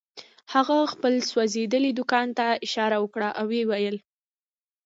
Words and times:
هغه 0.53 0.77
خپل 0.93 1.13
سوځېدلي 1.29 1.91
دوکان 1.99 2.27
ته 2.37 2.45
اشاره 2.65 2.97
وکړه 3.01 3.29
او 3.39 3.45
ويې 3.51 3.63
ويل. 3.69 3.97